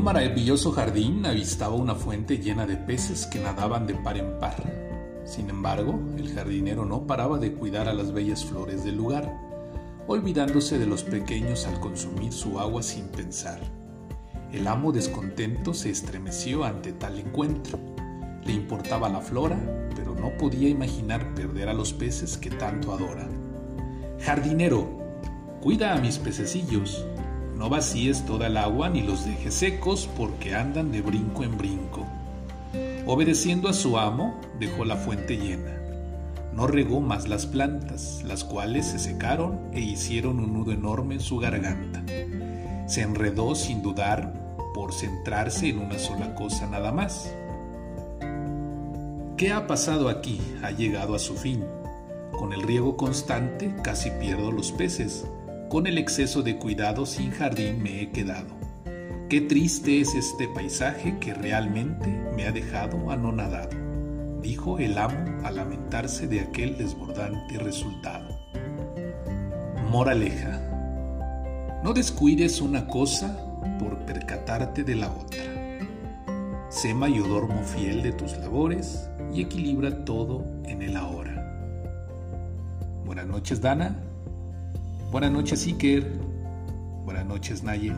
[0.00, 4.56] un maravilloso jardín avistaba una fuente llena de peces que nadaban de par en par.
[5.26, 9.30] Sin embargo, el jardinero no paraba de cuidar a las bellas flores del lugar,
[10.06, 13.60] olvidándose de los pequeños al consumir su agua sin pensar.
[14.50, 17.78] El amo descontento se estremeció ante tal encuentro.
[18.46, 19.60] Le importaba la flora,
[19.94, 23.28] pero no podía imaginar perder a los peces que tanto adora.
[24.20, 24.88] Jardinero,
[25.60, 27.04] cuida a mis pececillos,
[27.60, 32.06] no vacíes toda el agua ni los dejes secos porque andan de brinco en brinco.
[33.04, 35.76] Obedeciendo a su amo, dejó la fuente llena.
[36.54, 41.20] No regó más las plantas, las cuales se secaron e hicieron un nudo enorme en
[41.20, 42.02] su garganta.
[42.88, 44.32] Se enredó sin dudar
[44.72, 47.30] por centrarse en una sola cosa nada más.
[49.36, 50.40] ¿Qué ha pasado aquí?
[50.62, 51.62] Ha llegado a su fin.
[52.32, 55.26] Con el riego constante casi pierdo los peces
[55.70, 58.48] con el exceso de cuidado sin jardín me he quedado.
[59.28, 63.70] Qué triste es este paisaje que realmente me ha dejado anonadado,
[64.42, 68.36] dijo el amo a lamentarse de aquel desbordante resultado.
[69.92, 70.60] Moraleja.
[71.84, 73.38] No descuides una cosa
[73.78, 75.44] por percatarte de la otra.
[76.68, 81.46] Sé mayordomo fiel de tus labores y equilibra todo en el ahora.
[83.04, 84.09] Buenas noches, Dana.
[85.10, 86.04] Buenas noches, Iker.
[87.04, 87.92] Buenas noches, Naye.